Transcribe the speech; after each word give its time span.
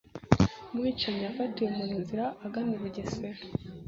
Umwicanyi 0.73 1.21
yafatiwe 1.23 1.69
munzira 1.77 2.25
agana 2.45 2.71
I 2.77 2.79
bugesera 2.81 3.41